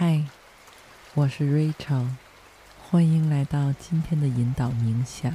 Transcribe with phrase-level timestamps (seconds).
[0.00, 0.22] 嗨，
[1.14, 2.10] 我是 Rachel，
[2.80, 5.34] 欢迎来到今天的引导冥想。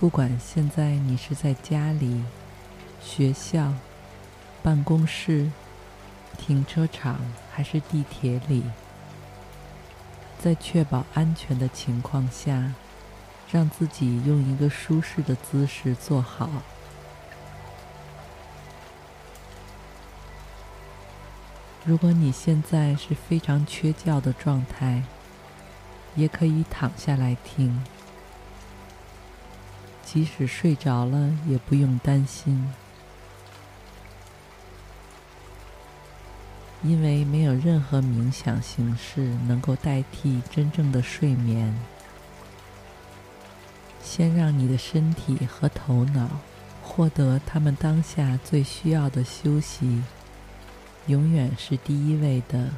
[0.00, 2.24] 不管现在你是在家里、
[3.02, 3.74] 学校、
[4.62, 5.50] 办公室、
[6.38, 7.20] 停车场
[7.52, 8.62] 还是地铁里，
[10.38, 12.72] 在确保安全的情况下，
[13.52, 16.48] 让自己用一个舒适的姿势坐好。
[21.84, 25.02] 如果你现在是非常缺觉的状态，
[26.16, 27.84] 也可以躺下来听。
[30.12, 32.68] 即使睡着了，也不用担心，
[36.82, 41.72] 因为没有任何冥想形式能够代替真正的睡眠。
[44.02, 46.28] 先让你的身体和头脑
[46.82, 50.02] 获得他们当下最需要的休息，
[51.06, 52.70] 永远是第一位的。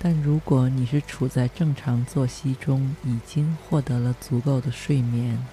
[0.00, 5.44] 但如果你是处在正常作息中，已经获得了足够的睡眠，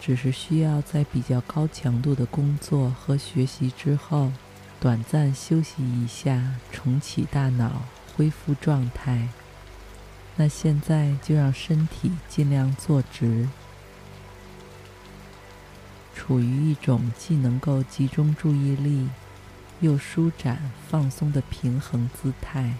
[0.00, 4.32] 只是需要在比较高强度的工作和学习之后，
[4.80, 7.82] 短暂休息一下，重启大脑，
[8.16, 9.28] 恢复状态，
[10.34, 13.48] 那现在就让身体尽量坐直，
[16.12, 19.08] 处于一种既能够集中注意力，
[19.78, 22.74] 又舒展放松的平衡姿态。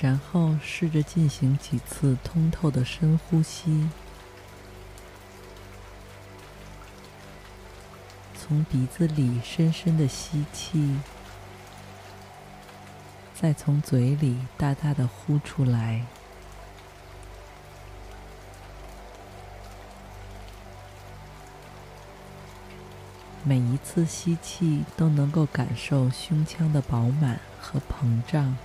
[0.00, 3.88] 然后试着进行几次通透的深呼吸，
[8.36, 10.94] 从鼻子里深深的吸气，
[13.34, 16.06] 再从嘴里大大的呼出来。
[23.42, 28.56] 每一次吸气都能够感受胸腔的饱满和膨胀。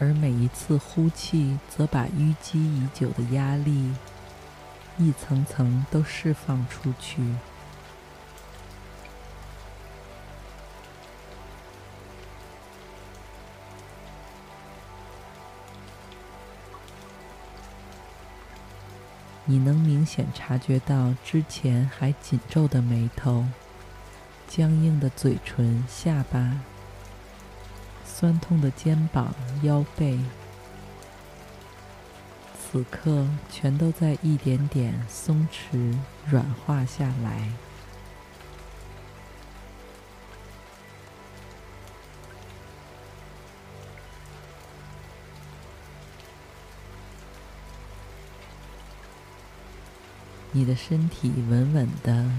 [0.00, 3.92] 而每一次呼气，则把淤积已久的压力
[4.96, 7.22] 一层层都释放出去。
[19.44, 23.44] 你能明显察觉到之前还紧皱的眉头、
[24.48, 26.69] 僵硬的嘴唇、下巴。
[28.20, 30.18] 酸痛的肩膀、腰背，
[32.60, 35.96] 此刻全都在一点点松弛、
[36.28, 37.50] 软化下来。
[50.52, 52.30] 你的身体稳稳的、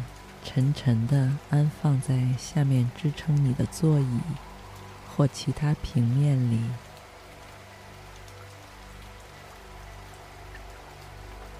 [0.44, 4.19] 沉沉的安放在下面支撑你的座椅。
[5.16, 6.60] 或其他平面里，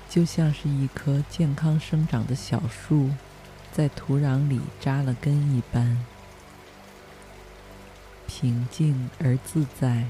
[0.10, 3.12] 就像是一棵健康生长的小树，
[3.72, 6.04] 在土壤里扎了根一般，
[8.26, 10.06] 平静而自在。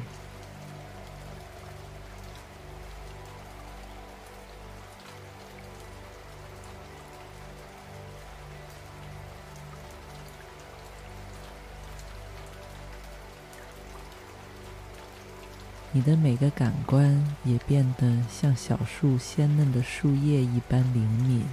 [15.94, 21.46] 你的每个感官也变得像小树鲜嫩的树叶一般灵敏，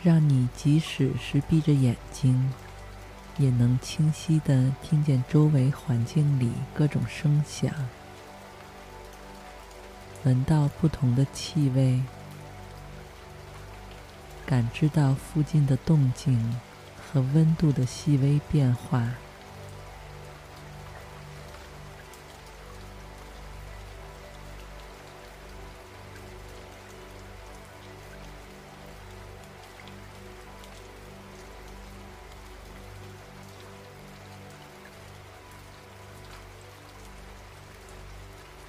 [0.00, 2.52] 让你即使是闭着眼睛，
[3.36, 7.72] 也能清晰地听见周围环境里各种声响，
[10.22, 12.00] 闻到不同的气味，
[14.46, 16.56] 感知到附近的动静。
[17.16, 19.14] 和温度的细微变化，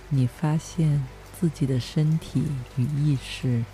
[0.08, 1.06] 你发现
[1.38, 2.46] 自己的身体
[2.78, 3.66] 与意识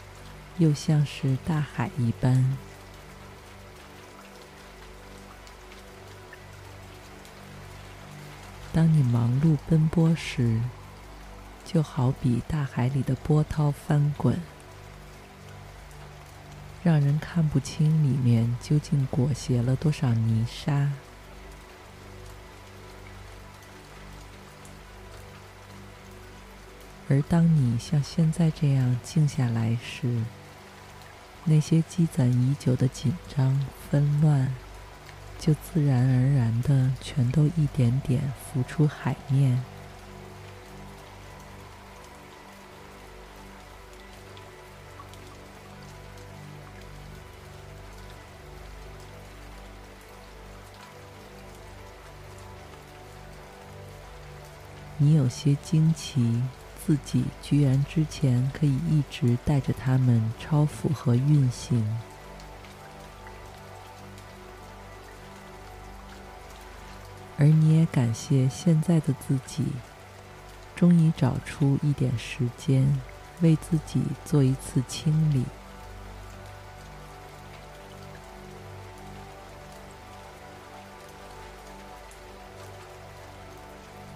[0.57, 2.72] 又像是大海一般。
[8.73, 10.59] 当你忙碌奔波时，
[11.63, 14.41] 就好比大海里的波涛翻滚，
[16.83, 20.91] 让人看不清里面究竟裹挟了多少泥沙。
[27.09, 30.23] 而当你像现在这样静下来时，
[31.43, 34.51] 那些积攒已久的紧张、纷乱，
[35.45, 39.61] 就自然而然的全都一点点浮出海面。
[54.97, 56.41] 你有些惊奇。
[56.85, 61.81] 自己居然之前可以一直带着他们超负荷运行，
[67.43, 69.65] 而你也感谢现在的自己，
[70.77, 72.87] 终于找出一点时间
[73.41, 75.43] 为自己做一次清理。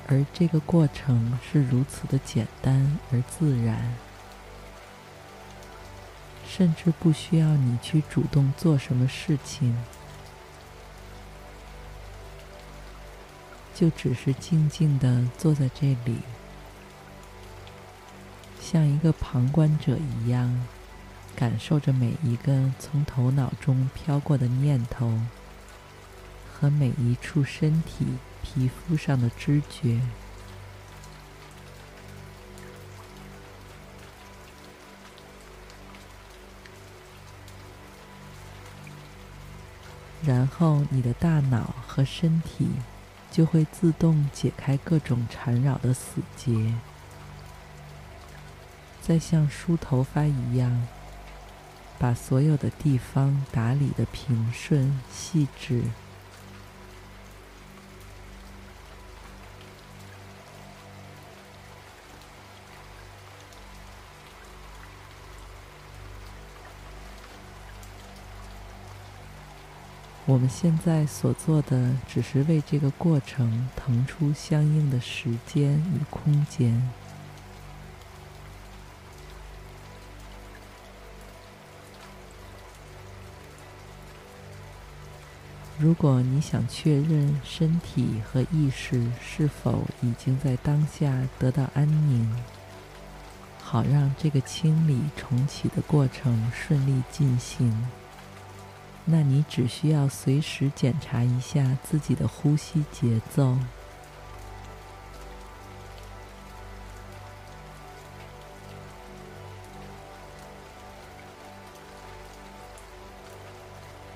[0.08, 3.94] 而这个过程是如此的简单而自然，
[6.48, 9.76] 甚至不需要你去主动做什么事情，
[13.78, 16.18] 就只是静静地坐在这里，
[18.60, 20.66] 像一个旁观者一样，
[21.36, 25.22] 感受着每一个从头脑中飘过的念头
[26.52, 28.08] 和每一处身体。
[28.50, 30.00] 皮肤上的知觉，
[40.24, 42.70] 然后你的大脑和身体
[43.38, 46.74] 就会自动解开各种缠绕的死结，
[49.00, 50.88] 再像梳头发一样，
[52.00, 55.84] 把所有的地方打理得平顺细致。
[70.28, 76.90] 我们现在所做的，只是为这个过程腾出相应的时间与空间。
[85.80, 92.30] 如果你想确认身体和意识是否已经在当下得到安宁，
[93.64, 97.74] 好让这个清理重启的过程顺利进行。
[99.10, 103.58] 那你只需要随时检查一下自己的呼吸节奏。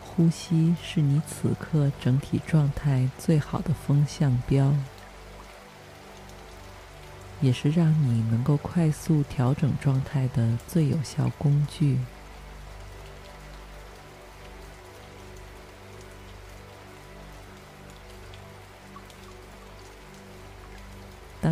[0.03, 4.75] 呼吸是你此刻整体状态最好的风向标，
[7.39, 11.97] 也是让你能够快速调整状态的最有效工具。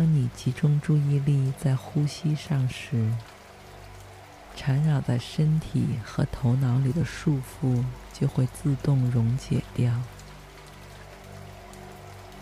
[0.00, 3.12] 当你集中注意力在呼吸上时，
[4.56, 9.92] 缠绕在身体和头脑里的束缚就会自动溶解掉，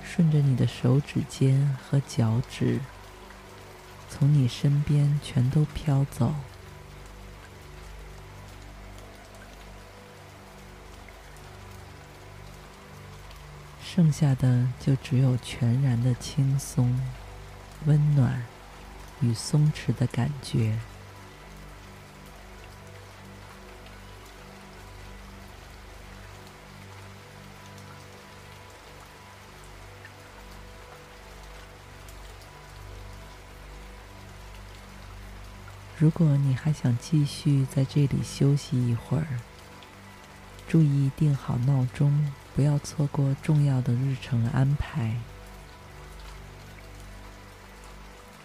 [0.04, 2.78] 顺着你的手指尖和脚趾，
[4.08, 6.32] 从你身边全都飘走，
[13.82, 16.96] 剩下的就只有全然的轻松。
[17.86, 18.44] 温暖
[19.20, 20.78] 与松弛的感觉。
[36.00, 39.26] 如果你还想继续在这里休息一会儿，
[40.68, 45.16] 注意定好闹钟，不要错过重要的日程安排。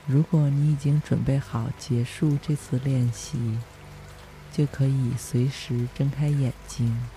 [0.06, 3.58] 如果你已经准备好结束这次练习，
[4.52, 7.08] 就可以随时睁开眼睛，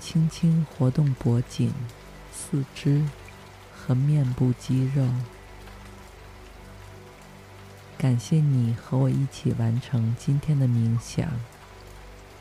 [0.00, 1.72] 轻轻活动脖颈、
[2.32, 3.04] 四肢
[3.72, 5.08] 和面部肌肉，
[7.96, 11.28] 感谢你和我一起完成今天的冥想。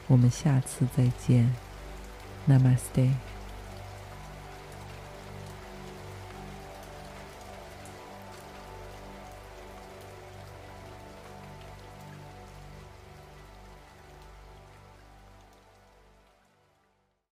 [0.08, 1.56] 我们下次再见
[2.50, 3.33] ，Namaste。